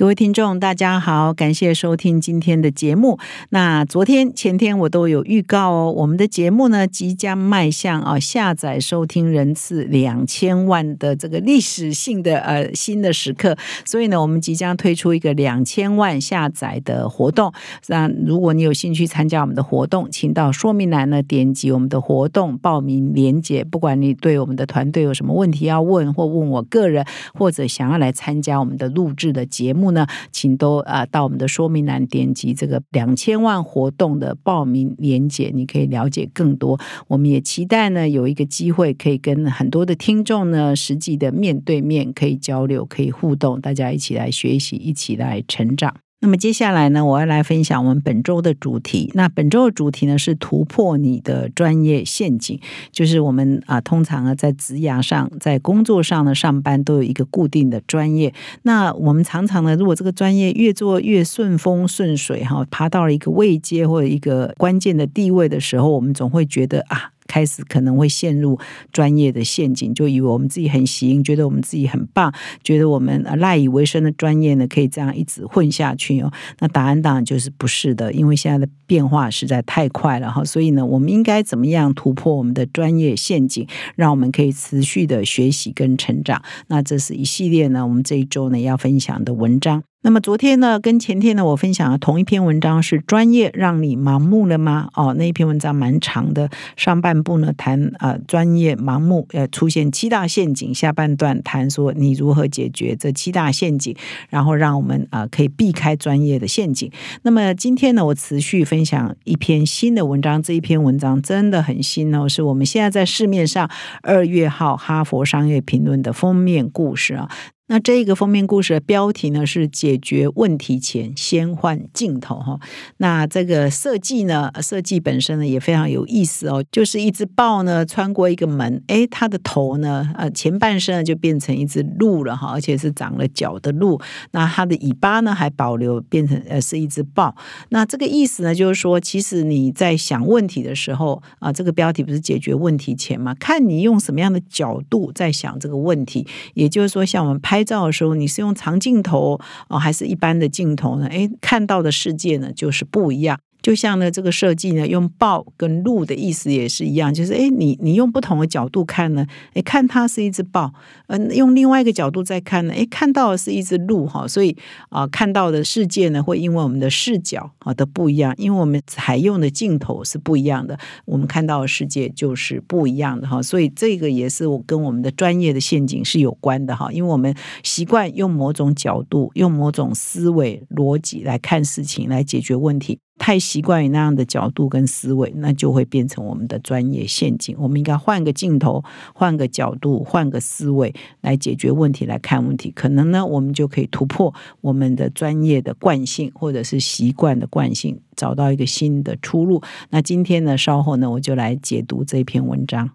[0.00, 3.18] 各位听众，大家好，感谢收听今天的节目。
[3.50, 13.54] 那昨天、前天我都有预告哦，我们的节目呢即将迈向啊下载收听人次两千万的这个历史性的呃新的时刻。
[13.84, 17.52] 所以呢，我们即将推出一个两千万下载的活动。
[17.88, 23.62] 那如果你有兴趣参加我们的活动，请到说明栏呢点击我们的活动报名链接。
[23.62, 29.89] 不管你对我们的团队有什么问题要问，或问我个人，或者想要来参加我们的录制的节目。
[29.92, 36.78] 呢，请都啊到我们的说明栏点击这个两千万活动的报名链接，你可以了解更多。
[37.08, 45.94] 我们也期待呢有一个机会可以跟很多的听众呢实际的面对面可以交流，可以互动，大家一起来学习，一起来成长。
[46.22, 49.10] 那么接下来呢，我要来分享我们本周的主题。
[49.14, 52.60] 那本周的主题呢是突破你的专业陷阱，
[52.92, 58.34] 就是我们啊，通常啊在职涯上、在工作上呢上班都有一个固定的专业。
[58.62, 67.12] 那我们常常呢，如果这个专业越做越顺风顺水哈，爬到了一个位阶或者一个关键的地位的时候，我们总会觉得啊。
[67.30, 68.58] 开始可能会陷入
[68.90, 76.32] 专业的陷阱，就以为我们自己很行，觉得我们自己很棒，觉得我们赖以为生的专业呢可以这样一直混下去哦。
[76.58, 80.44] 那答案当然就是不是的，因为现在的变化实在太快了哈。
[80.44, 83.64] 所以呢，我们应该怎么样突破我们的专业陷阱，
[83.94, 86.42] 让我们可以持续的学习跟成长？
[86.66, 89.89] 那这是一系列呢，我们这一周呢要分享的文章。
[90.02, 94.88] 那么昨天呢，跟前天呢，我分享了同一篇文章是专业让你盲目了吗？
[94.94, 103.94] 哦，那一篇文章蛮长的，上半部呢谈啊专业盲目呃出现七大陷阱，下半段谈说你如何解决这七大陷阱，
[104.30, 106.90] 然后让我们啊可以避开专业的陷阱。
[107.20, 113.70] 那么今天呢，我持续分享一篇新的文章，这一篇文章真的很新哦，是我们现在在市面上
[114.02, 117.30] 二月号《哈佛商业评论》的封面故事啊。
[117.70, 122.58] 那这个封面故事的标题呢是“解决问题前先换镜头”哈。
[122.96, 126.64] 那这个设计呢，设计本身呢也非常有意思哦。
[126.72, 134.00] 就是一只豹呢穿过一个门，哎，它的头呢，呃，前半身呢就变成一只鹿了哈，而且是长了角的鹿。
[134.32, 137.32] 那它的尾巴呢还保留，变成呃是一只豹。
[137.68, 143.32] 那这个意思呢，就是说，其实你在想问题的时候啊，这个标题不是解决问题前嘛？
[143.36, 146.26] 看你用什么样的角度在想这个问题。
[146.54, 147.59] 也就是说，像我们拍。
[147.60, 149.38] 拍照的时候，你是用长镜头
[149.68, 151.06] 哦，还是一般的镜头呢？
[151.10, 153.38] 哎，看到的世界呢，就是不一样。
[153.62, 160.72] 就像呢，这个设计呢，用豹跟鹿的意思也是一样，就是哎，你你用不同的角度看呢，哎，看它是一只豹，
[161.08, 164.56] 嗯，用另外一个角度再看呢，哎，看到的是一只鹿哈，所以
[164.88, 182.98] 啊，看到的世界呢，会因为我们的视角啊的不一样，因为我们采用的镜头是不一样的，我们看到的世界就是不一样的哈，所以这个也是我跟我们的专业的陷阱是有关的哈，因为我们习惯用某种角度、用某种思维逻辑来看事情，来解决问题。
[183.20, 187.54] 太习惯于那样的角度跟思维，那就会变成我们的专业陷阱。
[187.58, 188.82] 我们应该换个镜头，
[189.14, 192.72] 换个角度，换个思维来解决问题，来看问题。
[192.74, 199.62] 可能呢，我们就可以突破我们的专业的惯性，或者是习惯的惯性，找到一个新的出路。
[199.90, 202.90] 那今天呢，稍后呢，我就来解读这篇文章。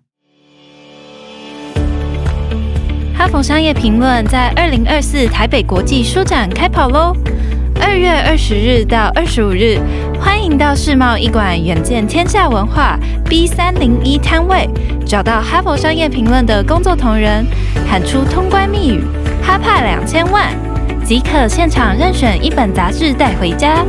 [3.16, 7.16] 哈佛商业评论在二零二四台北国际书展开跑喽！
[7.81, 9.80] 二月二十日到二十五日，
[10.19, 12.97] 欢迎到世贸一馆远见天下文化
[13.28, 14.69] B 三零一摊位，
[15.06, 17.46] 找到哈佛商业评论的工作同仁，
[17.88, 19.03] 喊出通关密语
[19.41, 20.53] “哈帕两千万”，
[21.03, 23.85] 即可现场任选一本杂志带回家。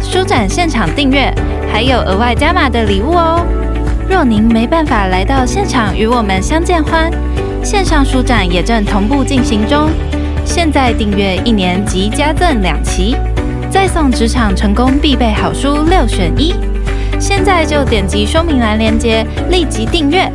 [0.00, 1.32] 书展现场订阅
[1.72, 3.44] 还有额外加码的礼物哦。
[4.08, 7.10] 若您没办法来到现场与我们相见欢，
[7.62, 9.88] 线上书展也正同步进行中。
[10.44, 13.16] 现在订阅一年即加赠两期，
[13.70, 16.54] 再送职场成功必备好书六选一。
[17.18, 20.30] 现在就点击说明栏链接，立即订阅。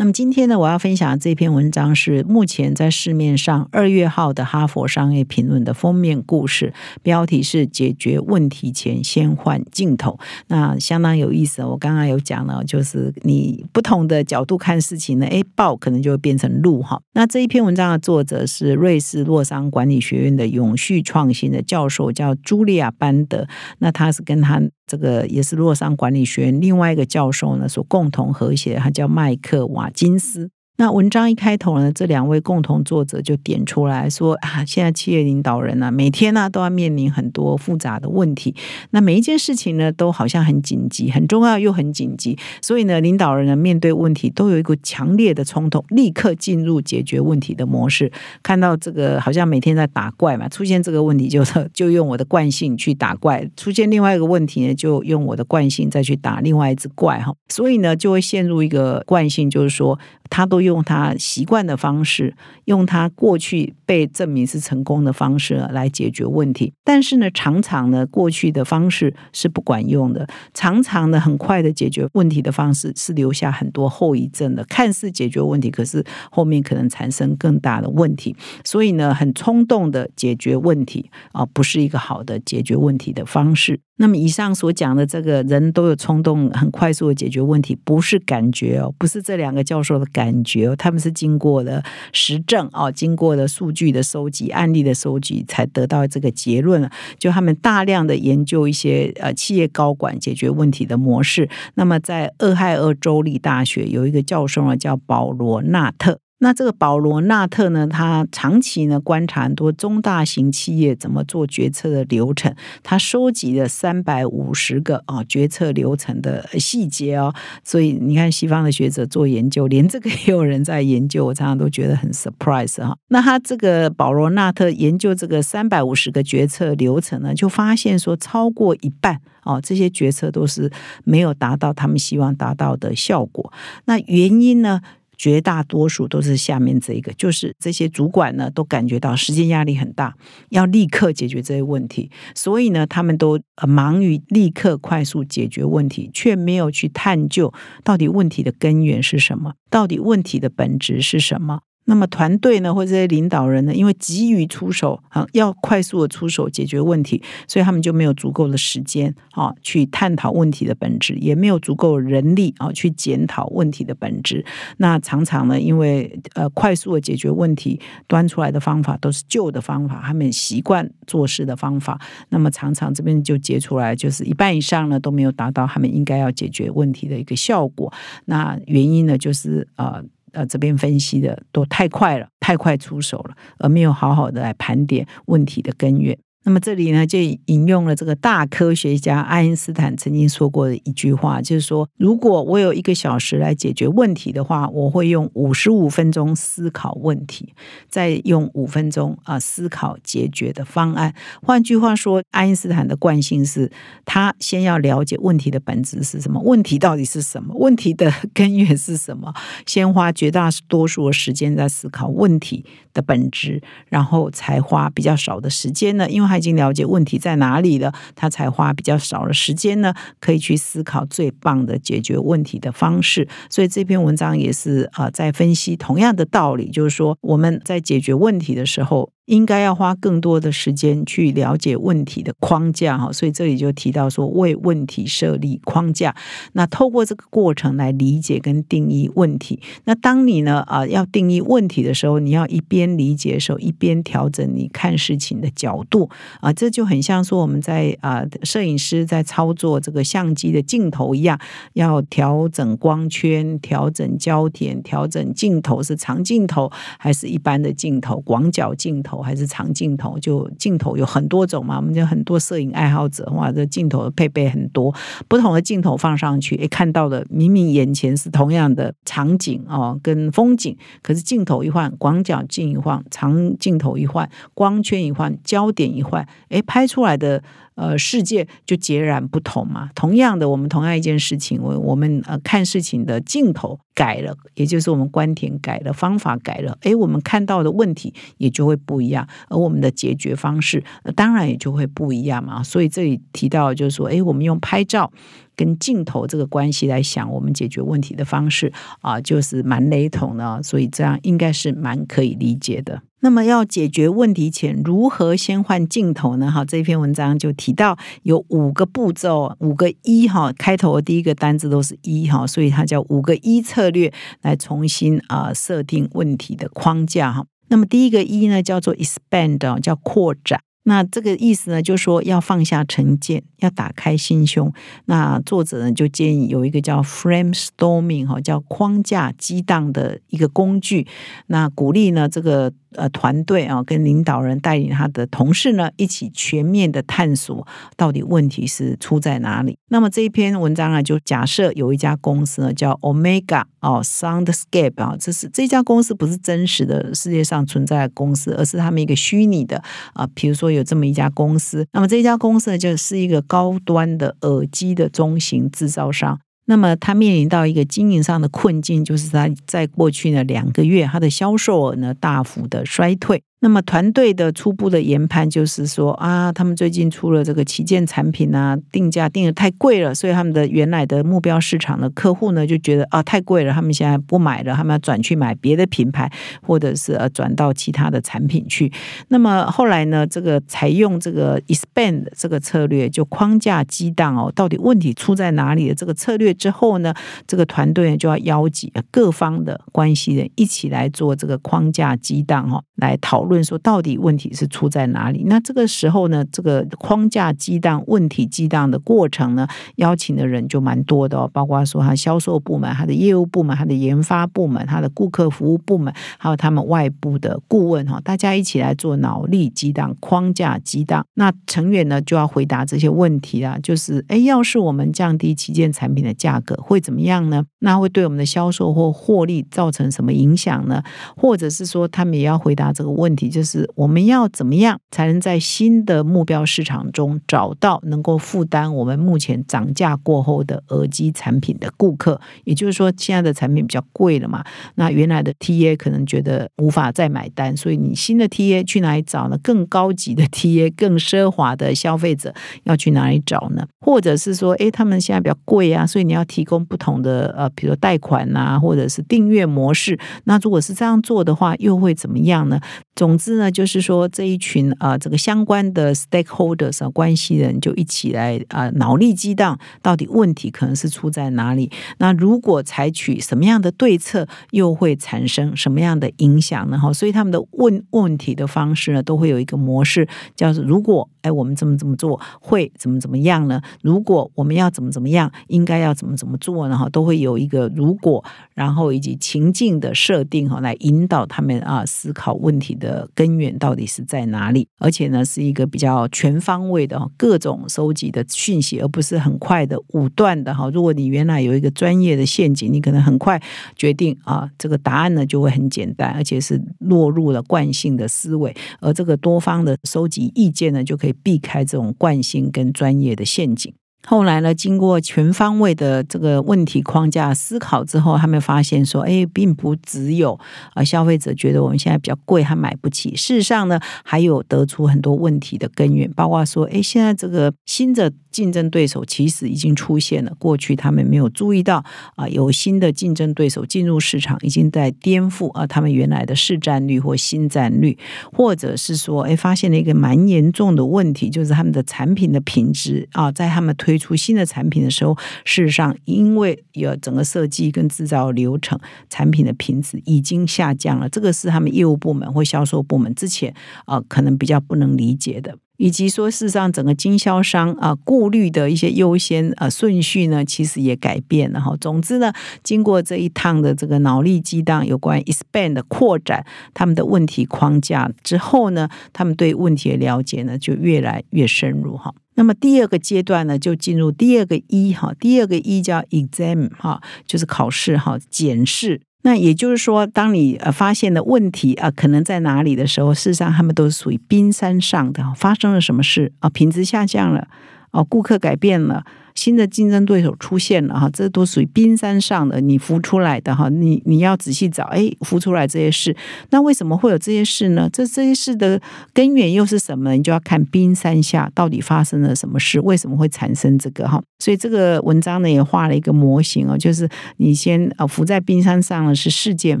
[0.14, 6.72] 今天呢，我要分享的这篇文章是目前在市面上二月号的《哈佛商业评论》的封面故事，
[7.02, 10.16] 标题是“解决问题前先换镜头”。
[10.46, 11.64] 那相当有意思。
[11.64, 17.00] 我刚刚有讲了，就是你不同的角度看事情呢，哎，报可能就会变成路哈。
[17.14, 23.48] 那这一篇文章的作者是瑞士洛桑管理学院的永续创新的教授，叫茱莉亚·班德。
[23.78, 38.52] 那他是跟他这个也是洛桑管理学院另外一个教授呢所共同合写，他叫麦克瓦金心思那文章一开头呢，这两位共同作者就点出来说啊，现在企业领导人呢，每天呢都要面临很多复杂的问题，
[38.90, 48.10] 那每一件事情呢都好像很紧急、很重要又很紧急，所以呢，领导人呢面对问题都有一个强烈的冲动，立刻进入解决问题的模式。
[48.42, 59.96] 看到这个好像每天在打怪嘛，出现这个问题就就用我的惯性去打怪，出现另外一个问题呢，就用我的惯性再去打另外一只怪哈，所以呢就会陷入一个惯性，就是说。
[60.30, 62.34] 他都用他习惯的方式，
[62.64, 66.72] 用他过去被证明是成功的方式来解决问题。
[66.82, 70.26] 但是呢，常常呢，过去的方式是不管用的。
[70.52, 74.64] 常常呢，很快的解决问题的方式是留下很多后遗症的。
[74.64, 78.34] 看似解决问题，可是后面可能产生更大的问题。
[78.64, 83.80] 所以呢，很冲动的解决问题啊，不是一个好的解决问题的方式。
[83.96, 91.82] 那么以上所讲的这个人都有冲动，很快速的解决问题，不是感觉哦，不是这两个教授的感觉哦，他们是经过了
[92.12, 96.90] 实证哦，经过了数据的收集、案例的收集，才得到这个结论了。
[97.18, 101.48] 就他们大量的研究一些呃企业高管解决问题的模式。
[101.74, 106.18] 那么在俄亥俄州立大学有一个教授呢，叫保罗纳特。
[106.44, 117.34] 那这个保罗纳特呢，他长期呢观察很多中大型企业怎么做决策的流程，他收集了三百五十个啊决策流程的细节哦。
[117.64, 122.94] 所以你看，西方的学者做研究，连这个也有人在研究，我常常都觉得很 surprise 哈。
[123.08, 130.70] 那他这个保罗纳特研究这个三百五十个决策流程呢，就发现说超过一半哦，这些决策都是
[131.04, 133.50] 没有达到他们希望达到的效果。
[133.86, 134.82] 那原因呢？
[135.24, 140.14] 绝大多数都是下面这一个，就是这些主管呢都感觉到时间压力很大，
[140.50, 147.50] 要立刻解决这些问题，所以呢，他们都忙于立刻快速解决问题，却没有去探究
[147.82, 151.60] 到底问题的根源是什么，到底问题的本质是什么。
[151.86, 164.44] 那么团队呢，或者这些领导人呢，因为急于出手啊，要快速的出手解决问题，所以他们就没有足够的时间啊，去探讨问题的本质，也没有足够人力啊，去检讨问题的本质。
[164.78, 177.92] 那常常呢，因为呃，快速的解决问题，端出来的方法都是旧的方法，他们习惯做事的方法，那么常常这边就结出来，就是一半以上呢都没有达到他们应该要解决问题的一个效果。
[178.24, 180.02] 那原因呢，就是呃。
[180.34, 186.18] 呃，这边分析的都太快了，太快出手了，而没有好好的来盘点问题的根源。
[186.46, 197.54] 那么这里呢，就引用了这个大科学家爱因斯坦曾经说过的一句话，就是说，如果我有一个小时来解决问题的话，我会用五十五分钟思考问题，
[197.88, 201.14] 再用五分钟啊思考解决的方案。
[201.42, 203.72] 换句话说，爱因斯坦的惯性是，
[204.04, 209.32] 他先要了解问题的本质是什么，问题到底是什么，问题的根源是什么，
[209.64, 216.33] 先花绝大多数的时间在思考问题的本质，然后才花比较少的时间呢，因为。
[216.34, 223.28] 他已经了解问题在哪里了，他才花比较少的时间呢，可以去思考最棒的解决问题的方式。
[223.48, 229.13] 所以这篇文章也是啊，在分析同样的道理，就是说我们在解决问题的时候。
[229.26, 236.14] 应该要花更多的时间去了解问题的框架哈，所以这里就提到说为问题设立框架。
[236.52, 239.60] 那透过这个过程来理解跟定义问题。
[239.84, 251.40] 那当你呢啊要定义问题的时候，你要一边理解的时候，一边调整你看事情的角度啊，这就很像说我们在啊摄影师在操作这个相机的镜头一样，
[251.72, 259.13] 要调整光圈、调整焦点、调整镜头是长镜头还是一般的镜头、广角镜头。
[259.20, 261.76] 还是长镜头，就镜头有很多种嘛。
[261.76, 264.94] 我们就很多摄影爱好者，哇，这镜头配备很多，
[265.28, 277.42] 不同的镜头放上去，诶，看到的明明眼前是同样的场景哦，跟风景，可是镜头一换，广角镜一换，长镜头一换，光圈一换，焦点一换，诶，拍出来的。
[277.74, 279.90] 呃，世界就截然不同嘛。
[279.94, 290.82] 同样的，我们同样一件事情，我我们呃看事情的镜头改了，也就是我们观点改了，方法改了，诶，我们看到的问题也就会不一样，而我们的解决方式
[291.16, 292.62] 当然也就会不一样嘛。
[292.62, 295.10] 所以这里提到就是说，诶，我们用拍照
[295.56, 303.02] 跟镜头这个关系来想，我们解决问题的方式啊，就是蛮雷同的，所以这样应该是蛮可以理解的。
[303.20, 306.50] 那么要解决问题前，如何先换镜头呢？
[306.50, 317.46] 哈，这篇文章就提到有五个步骤，五个一哈，开头的第一个单字都是一哈，所以它叫五个一策略来重新啊设定问题的框架哈。
[317.68, 320.60] 那么第一个一呢，叫做 expand，叫扩展。
[320.84, 324.72] 那这个意思呢，就是说要放下成见，要打开心胸。
[325.06, 331.06] 那作者呢，就建议有一个叫 frame storming 哈，叫框架激荡的一个工具。
[331.48, 332.72] 那鼓励呢，这个。
[332.94, 339.78] 呃，团队啊，跟领导人带领他的同事呢，一起全面的探索到底问题是出在哪里。
[339.88, 349.82] 那么这一篇文章啊，就假设有一家公司呢，叫 Omega 哦，Soundscape 啊，这是这家公司不是真实的世界上存在的公司，而是他们一个虚拟的
[350.14, 350.26] 啊。
[350.34, 356.38] 比如说有这么一家公司，那么这家公司呢，就是一个高端的耳机的中型制造商。
[356.66, 363.42] 那么他面临到一个经营上的困境，就是他在过去呢两个月，他的销售额呢大幅的衰退。
[363.64, 376.30] 那么团队的初步的研判就是说啊，他们最近出了这个旗舰产品啊，定价定的太贵了，所以他们的原来的目标市场的客户呢就觉得啊太贵了，他们现在不买了，他们要转去买别的品牌，
[376.60, 378.92] 或者是呃转到其他的产品去。
[379.28, 387.14] 那么后来呢，这个采用这个 expand 这个策略，就框架激荡哦，到底问题出在哪里的这个策略之后呢，
[387.46, 393.53] 这个团队就要邀集各方的关系人一起来做这个框架激荡哈，来讨论。
[393.54, 395.44] 问说到底问题是出在哪里？
[395.46, 411.24] 那这个时候呢，这个框架激荡、问题激荡的过程呢，邀请的人就蛮多的哦，包括说他销售部门、他的业务部门、他的研发部门、他的顾客服务部门，还有他们外部的顾问哈，大家一起来做脑力激荡、框架激荡。
[411.34, 417.64] 那成员呢就要回答这些问题啊，就是哎，要是我们降低旗舰产品的价格会怎么样呢？
[417.78, 421.02] 那会对我们的销售或获利造成什么影响呢？
[421.36, 423.43] 或者是说他们也要回答这个问题？
[423.48, 432.40] 就是我们要怎么样才能在新的目标市场中找到能够负担我们目前涨价过后的耳机产品的顾客？
[432.64, 434.64] 也就是说，现在的产品比较贵了嘛，
[434.96, 439.58] 那原来的 TA 可能觉得无法再买单，所以你新的 TA 去哪里找呢？
[439.62, 443.86] 更高级的 TA、更奢华的消费者要去哪里找呢？
[444.00, 450.18] 或者是说，诶，他们现在比较贵啊，所以你要提供不同的呃，比如贷款呐，或者是订阅模式。
[450.44, 452.78] 那如果是这样做的话，又会怎么样呢？
[453.24, 461.90] 总之呢，就是说这一群啊，这个相关的 stakeholders，关系人就一起来啊，脑力激荡，到底问题可能是出在哪里？
[462.18, 466.98] 那如果采取什么样的对策，又会产生什么样的影响呢？
[466.98, 473.80] 哈，所以他们的问问题的方式呢，都会有一个模式，叫做如果哎，我们这么这么做会怎么怎么样呢？
[474.02, 476.98] 如果我们要怎么怎么样，应该要怎么怎么做呢？
[476.98, 490.90] 哈，都会有一个如果，然后以及情境的设定哈，来引导他们啊思考问题的的根源到底是在哪里，而且呢是一个比较全方位的各种收集的讯息，而不是很快的武断的哈。
[490.90, 493.62] 如果你原来有一个专业的陷阱，你可能很快
[493.94, 503.94] 决定啊，这个答案呢就会很简单，而且是落入了惯性的思维，而这个多方的收集意见呢，就可以避开这种惯性跟专业的陷阱。
[504.26, 510.58] 后来呢，经过全方位的这个问题框架思考之后，他们发现说，哎，并不只有
[510.94, 513.36] 啊消费者觉得我们现在比较贵，他买不起。
[513.36, 522.02] 事实上呢，还有得出很多问题的根源，包括说，哎，现在这个新的竞争对手其实已经出现了，过去他们没有注意到
[522.36, 528.16] 啊，有新的竞争对手进入市场，已经在颠覆啊他们原来的市占率或新占率，
[528.52, 538.96] 或者是说，哎，发现了一个蛮严重的问题，就是他们的产品的品质啊，在他们推推出新的产品的时候，事实上，因为有整个设计跟制造流程，
[539.28, 541.28] 产品的品质已经下降了。
[541.28, 551.96] 这个是他们业务部门或销售部门之前啊，可能比较不能理解的，以及说，事实上，整个经销商啊，顾虑的一些优先啊顺序呢，其实也改变了哈。
[552.00, 562.34] 总之呢，经过这一趟的这个脑力激荡，有关 expand 的扩展他们的问题框架之后呢，他们对问题的了解呢，就越来越深入哈。
[562.56, 569.20] 那么第二个阶段呢，就进入第二个一哈，第二个一叫 exam 哈，就是考试哈，检视。
[569.46, 576.70] 那也就是说，当你呃发现的问题啊，可能在哪里的时候，事实上他们都是属于冰山上的，发生了什么事啊？
[576.70, 577.68] 品质下降了，
[578.10, 579.22] 哦，顾客改变了。
[579.54, 586.36] 新的竞争对手出现了哈，这都属于冰山上的你浮出来的哈，你你要仔细找，哎，浮出来这些事，
[586.70, 588.08] 那为什么会有这些事呢？
[588.12, 589.00] 这这些事的
[589.32, 590.32] 根源又是什么？
[590.32, 594.42] 你就要看冰山下到底发生了什么事，为什么会产生这个哈？
[594.58, 600.00] 所以这个文章呢也画了一个模型哦，就是你先呃浮在冰山上了是事件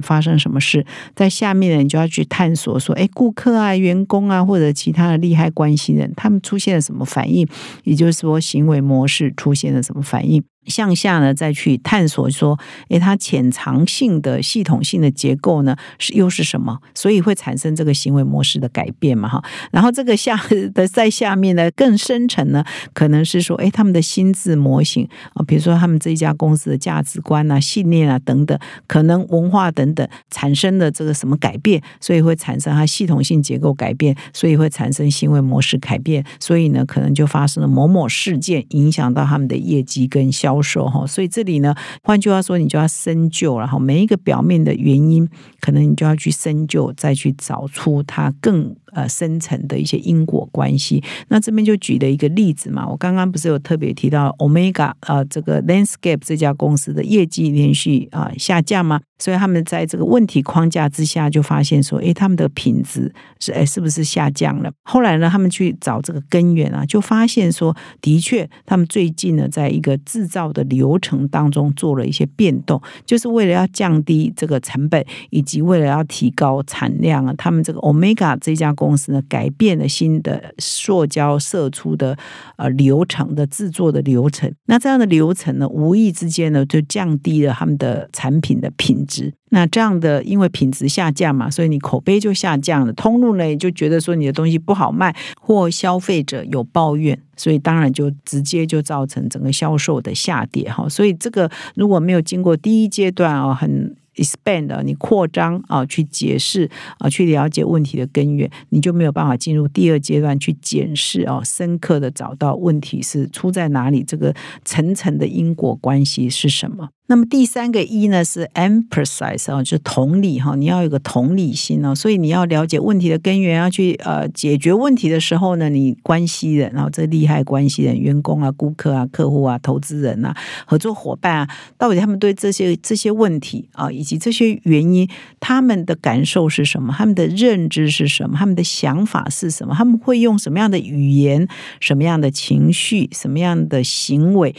[0.02, 0.84] 发生什么事，
[1.14, 7.46] 在下面呢你就要去探索说，哎，顾客啊、员工啊或者其他的利害关系人，他们出现了什么反应，
[7.84, 10.42] 也就是说行为模式出现了什么反应。
[10.66, 16.80] 向下呢，再去探索说，诶，它潜藏性的系统性的结构呢，是又是什么？
[16.94, 19.28] 所以会产生这个行为模式的改变嘛？
[19.28, 20.40] 哈，然后这个下
[20.72, 40.53] 的在下面呢，更深层呢，可能是说，诶，他们的心智模型啊，比如说他们这一家公司的价值观啊、信念啊等等，可能文化等等产生的这个什么改变，所以会产生它系统性结构改变，所以会产生行为模式改变，所以呢，可能就发生了某某事件，影响到他们的业绩跟效。
[40.54, 43.78] 销售哈，所以这里呢，换句话说，你就要深究然后。
[43.78, 45.28] 每一个表面的原因，
[45.60, 48.74] 可能你就要去深究，再去找出它更。
[48.94, 51.02] 呃，深层的一些因果关系。
[51.28, 59.00] 那这边就举了一个例子嘛，我刚刚不是有特别提到 Omega 呃，这个 Landscape 这家公司的业绩连续啊下降吗？
[59.18, 64.70] 所以他们在这个问题框架之下，就发现说，诶，他们的品质是诶是不是下降了？
[64.82, 77.32] 后来呢，他们去找这个根源啊，就发现说，的确，他们最近呢，在一个制造的流程当中做了一些变动，就是为了要降低这个成本，以及为了要提高产量啊。
[77.38, 82.14] 他们这个 Omega 这家公公司呢改变了新的塑胶射出的
[82.56, 89.32] 呃流程的制作的流程，那这样的流程呢，无意之间呢就降低了他们的产品的品质。
[89.48, 100.86] 那这样的因为品质下降嘛，所以你口碑就下降了，通路呢就觉得说你的东西不好卖，或消费者有抱怨，所以当然就直接就造成整个销售的下跌哈。
[100.88, 103.96] 所以这个如果没有经过第一阶段啊，很。
[104.16, 116.88] Expand 你扩张啊，去解释啊，去了解问题的根源，你就没有办法进入第二阶段去检视啊，深刻的找到问题是出在哪里，这个层层的因果关系是什么。
[117.06, 130.34] 那么第三个一呢是 emphasize 啊，就同理哈，你要有个同理心哦，所以你要了解问题的根源，要去呃解决问题的时候呢，你关系人，然后这利害关系人，员工啊、顾客啊、客户啊、投资人啊、
[130.66, 135.06] 合作伙伴啊，到底他们对这些这些问题啊，以及这些原因，
[135.40, 136.94] 他们的感受是什么？
[136.96, 138.38] 他们的认知是什么？
[138.38, 139.74] 他们的想法是什么？
[139.74, 141.46] 他们会用什么样的语言、
[141.80, 144.54] 什么样的情绪、什么样的行为？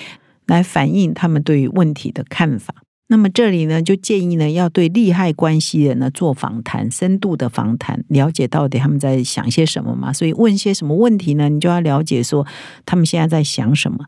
[0.47, 2.75] 来反映他们对于问题的看法。
[3.07, 10.11] 那么这里呢，就建议呢，要对利害关系人呢做访谈，深度的访谈，了解到底他们在想些什么嘛。
[10.11, 11.47] 所以问些什么问题呢？
[11.47, 12.47] 你就要了解说
[12.83, 14.05] 他们现在在想什么。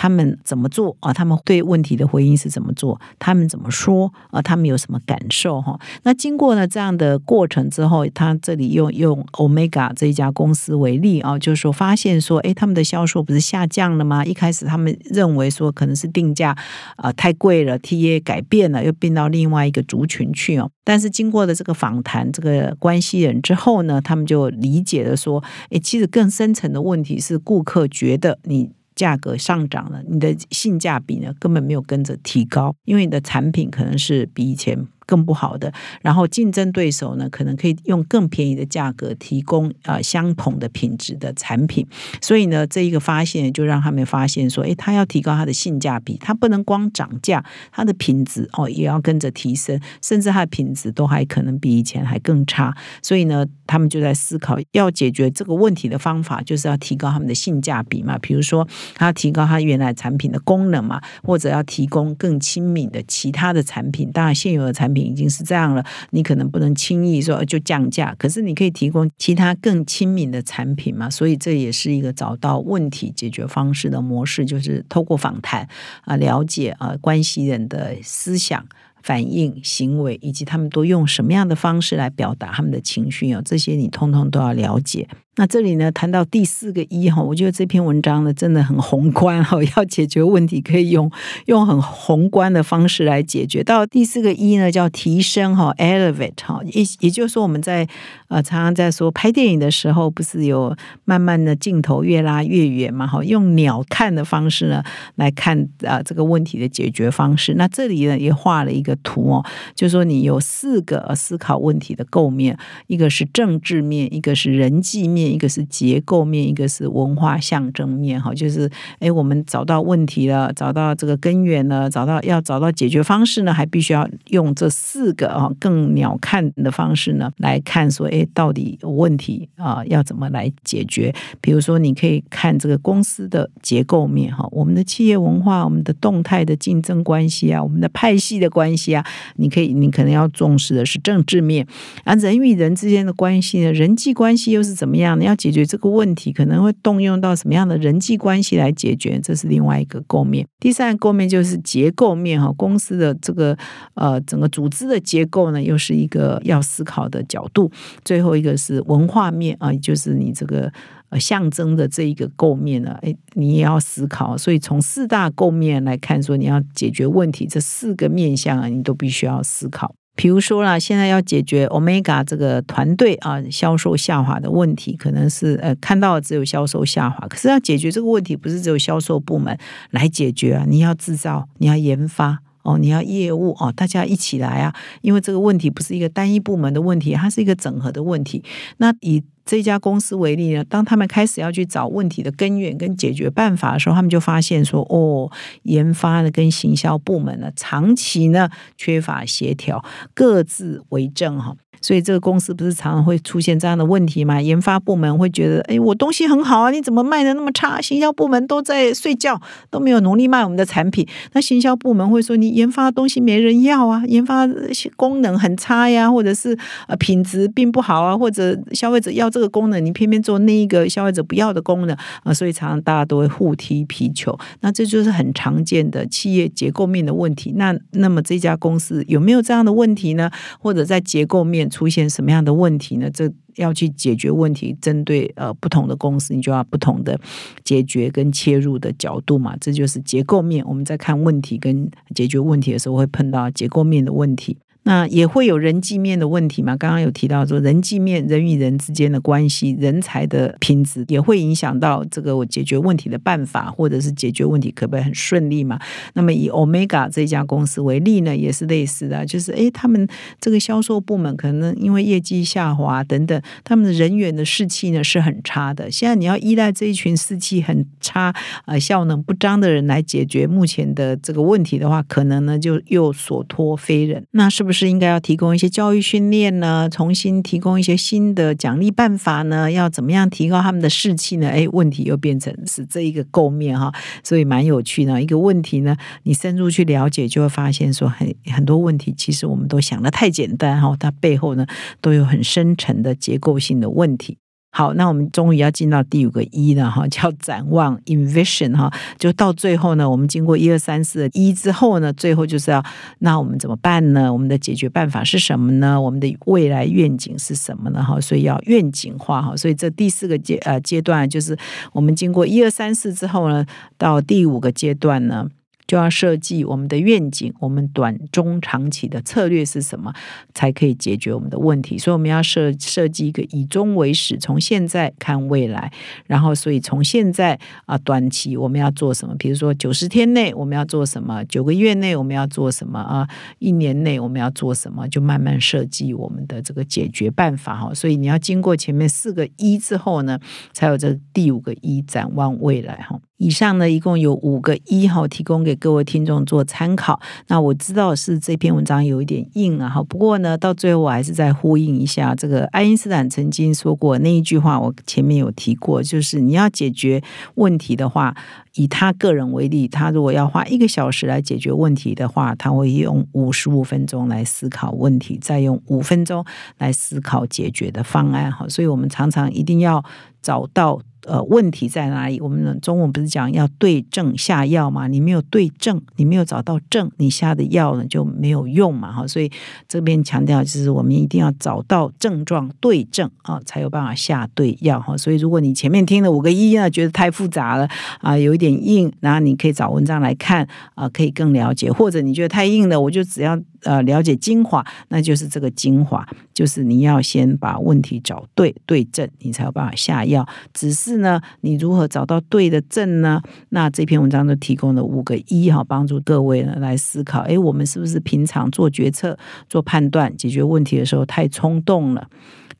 [0.00, 1.12] 他们怎么做啊？
[1.12, 2.98] 他们对问题的回应是怎么做？
[3.18, 4.40] 他们怎么说啊？
[4.40, 5.78] 他们有什么感受哈？
[6.04, 14.24] 那经过呢这样的过程之后，他这里用用 Omega 这一家公司为例啊，就是说发现说，哎，他们的销售不是下降了吗？
[14.24, 16.56] 一开始他们认为说可能是定价
[16.96, 20.70] 啊太贵了，TA 改变了，又变到另外一个族群去哦。
[20.82, 28.70] 但是经过了这个访谈，这个关系人之后呢，他们就理解了说，哎，其实更深层的问题是顾客觉得你。
[29.00, 34.86] 价格上涨了，你的性价比呢根本没有跟着提高，因为你的产品可能是比以前。
[35.10, 41.84] 更不好的，然后竞争对手呢，可能可以用更便宜的价格提供啊相同的品质的产品，
[42.22, 52.72] 所以呢，这一个发现就让他们发现说，诶，他要提高它的性价比，它不能光涨价，它的品质哦也要跟着提升，甚至它的品质都还可能比以前还更差。
[53.02, 64.99] 所以呢，他们就在思考要解决这个问题的方法，就是要提高他们的性价比嘛，比如说他提高他原来产品的功能嘛，或者要提供更亲民的其他的产品，当然现有的产品。
[65.00, 71.08] 已经是这样了，你可能不能轻易说就降价，可是你可以提供其他更亲民的产品嘛？
[71.10, 75.68] 所以这也是一个找到问题解决方式的模式，就是透过访谈
[76.02, 78.64] 啊，了解啊关系人的思想。
[79.02, 85.08] 反应、行为，以及他们都用什么样的方式来表达他们的情绪哦，这些你通通都要了解。
[85.40, 91.10] 那这里呢，谈到第四个一哈，我觉得这篇文章呢真的很宏观哈， 要解决问题可以用
[91.46, 93.64] 用很宏观的方式来解决。
[93.64, 97.88] 到第四个一呢，叫提升哈，elevate 哈，也也就是说我们在
[98.28, 100.76] 呃常常在说拍电影的时候，不是有
[101.06, 103.06] 慢慢的镜头越拉越远嘛？
[103.06, 104.82] 哈，用鸟看的方式呢
[105.14, 107.54] 来看啊这个问题的解决方式。
[107.54, 108.90] 那这里呢也画了一个。
[109.02, 118.20] 图哦，就是说你有四个思考问题的构面，一个是政治面，一个是人际面，一个是结构面，一个是文化象征面。
[118.20, 131.14] 哈，就是哎，我们找到问题了，找到这个根源了，找到要找到解决方式呢，还必须要用这四个啊更鸟瞰的方式呢来看，说哎，到底有问题啊要怎么来解决？
[131.40, 139.04] 比如说，你可以看这个公司的结构面，哈，我们的企业文化，我们的动态的竞争关系啊，我们的派系的关系啊，
[139.36, 141.66] 你可以，你可能要重视的是政治面
[142.04, 145.18] 啊，人与人之间的关系呢，人际关系又是怎么样？
[145.20, 149.20] 你要解决这个问题，可能会动用到什么样的人际关系来解决？
[149.22, 150.44] 这是另外一个构面。
[150.58, 153.56] 第三个构面就是结构面，哈，公司的这个
[153.94, 157.70] 呃整个组织的结构呢，又是一个要思考的角度。
[158.04, 160.72] 最后一个是文化面啊，就是你这个。
[161.10, 164.38] 呃，象征的这一个构面呢，哎，你也要思考。
[164.38, 169.92] 所以从四大构面来看，说你要解决问题，这四个面向啊，你都必须要思考。
[170.20, 179.56] 比如说啦，现在要解决 Omega 这个团队啊销售下滑的问题，可能是呃看到只有销售下滑，可是要解决这个问题，不是只有销售部门
[179.92, 188.44] 来解决啊，你要制造，你要研发哦，你要业务哦，大家一起来啊，因为这个问题不是一个单一部门的问题，它是一个整合的问题。
[188.76, 195.28] 那以这家公司为例呢，当他们开始要去找问题的根源跟解决办法的时候，他们就发现说，哦，
[195.64, 199.84] 研发的跟行销部门呢，长期呢缺乏协调，
[200.14, 201.56] 各自为政哈。
[201.80, 204.40] 所以这个公司不是常常会出现这样的问题吗？
[204.40, 207.80] 研发部门会觉得，哎，我东西很好啊，你怎么卖的那么差？
[207.80, 211.08] 行销部门都在睡觉，都没有努力卖我们的产品。
[211.32, 214.46] 那行销部门会说，你研发的东西没人要啊，研发
[214.94, 216.54] 功能很差呀，或者是
[216.86, 224.38] 呃品质并不好啊，或者消费者要这个功能，你偏偏做那一个消费者不要的功能啊，所以常常大家都会互踢皮球。
[224.60, 227.54] 那这就是很常见的企业结构面的问题。
[227.56, 230.30] 那那么这家公司有没有这样的问题呢？
[230.58, 231.69] 或者在结构面？
[231.70, 233.08] 出现什么样的问题呢？
[233.10, 237.18] 这要去解决问题，针对呃不同的公司，你就要不同的
[237.64, 239.56] 解决跟切入的角度嘛。
[239.58, 240.62] 这就是结构面。
[240.66, 244.58] 我们在看问题跟解决问题的时候，会碰到结构面的问题。
[244.90, 246.76] 那也会有人际面的问题嘛？
[246.76, 255.78] 刚刚有提到说，人际面人与人之间的关系、人才的品质，也会影响到这个我解决问题的办法，或者是解决问题可不可以很顺利嘛？
[256.14, 260.08] 那么以 Omega 这家公司为例呢，也是类似的，就是诶，他们
[260.40, 265.88] 这个销售部门可能因为业绩下滑等等，他们的人员的士气呢是很差的。
[265.88, 274.24] 现在你要依赖这一群士气很差、呃效能不彰的人来解决目前的这个问题的话，可能呢就又所托非人。
[274.32, 276.88] 那是不是是应该要提供一些教育训练呢？
[276.90, 279.70] 重新提供一些新的奖励办法呢？
[279.70, 281.48] 要怎么样提高他们的士气呢？
[281.50, 283.92] 哎，问题又变成是这一个构面哈，
[284.24, 285.20] 所以蛮有趣的。
[285.20, 291.66] 一个问题呢，你深入去了解，就会发现说很很多问题，其实我们都想的太简单哈，它背后呢
[292.00, 294.38] 都有很深层的结构性的问题。
[294.72, 302.80] 好，那我们终于要进到第五个一了哈， 叫展望 （envision） 哈，就到最后呢，我们经过一二三四一之后呢，最后就是要
[303.18, 304.32] 那我们怎么办呢？
[304.32, 306.00] 我们的解决办法是什么呢？
[306.00, 308.00] 我们的未来愿景是什么呢？
[308.02, 311.56] 哈，所以要愿景化哈，所以这第四个阶呃阶段就是
[311.92, 313.66] 我们经过一二三四之后呢，
[313.98, 315.48] 到第五个阶段呢。
[315.90, 320.14] 就要设计我们的愿景，我们短中长期的策略是什么，
[320.54, 321.98] 才可以解决我们的问题。
[321.98, 325.92] 所以我们要设设计一个以终为始，从现在看未来。
[326.26, 329.34] 然后，所以从现在啊，短期我们要做什么？
[329.36, 331.44] 比如说九十天内我们要做什么？
[331.46, 333.00] 九个月内我们要做什么？
[333.00, 335.08] 啊，一年内我们要做什么？
[335.08, 337.92] 就慢慢设计我们的这个解决办法哈。
[337.92, 340.38] 所以你要经过前面四个一之后呢，
[340.72, 343.18] 才有这第五个一展望未来哈。
[343.40, 347.18] 以上呢，一共有五个一哈，提供给各位听众做参考。
[347.48, 357.22] 那我知道是这篇文章有一点硬啊，哈，不过呢，到最后我还是再呼应一下，这个爱因斯坦曾经说过那一句话，我前面有提过，就是你要解决
[357.54, 358.36] 问题的话，
[358.74, 366.44] 以他个人为例，他如果要花一个小时来解决问题的话，他会用五十五分钟来思考问题，再用五分钟
[366.78, 368.66] 来思考解决的方案，哈。
[368.68, 370.04] 所以我们常常一定要
[370.42, 371.00] 找到。
[371.26, 372.40] 呃，问题在哪里？
[372.40, 375.06] 我们中文不是讲要对症下药吗？
[375.06, 379.12] 你没有对症，你没有找到症，你下的药呢就没有用嘛？
[379.12, 379.52] 哈，所以
[379.86, 385.14] 这边强调就是我们一定要找到症状对症啊，才有办法下对药哈。
[385.14, 387.86] 所以如果你前面听了五个一呢，觉得太复杂了
[388.20, 391.90] 啊，有点硬，然后你可以找文章来看啊，可以更了解。
[391.90, 393.58] 或者你觉得太硬了，我就只要。
[393.84, 400.46] 呃，了解精华，那就是这个精华，就是你要先把问题找对对症，你才有办法下药。
[400.74, 403.40] 只是呢，你如何找到对的症呢？
[403.70, 407.40] 那这篇文章就提供了五个一哈，帮助各位呢来思考。
[407.40, 412.28] 哎，我们是不是平常做决策、做判断、解决问题的时候太冲动了？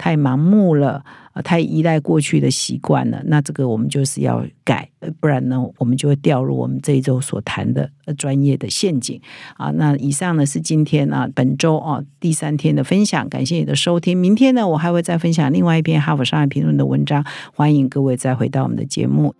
[0.01, 1.05] 太盲目了。
[1.33, 9.21] 啊，太依赖过去的习惯了，那这个我们就是要改，不然呢，我们就会掉入我们这一周所谈的专业的陷阱
[9.57, 9.71] 啊。
[9.77, 14.19] 那以上呢是今天啊本周啊第三天的分享，感谢你的收听。
[14.19, 19.33] 明天呢，我还会再分享另外一篇《哈佛商业评论》的文章，欢迎各位再回到我们的节目。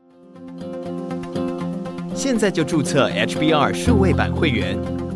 [2.15, 4.79] 现在就注册 HBR 数位版会员，